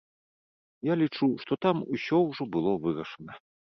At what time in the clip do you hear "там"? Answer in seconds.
1.65-1.85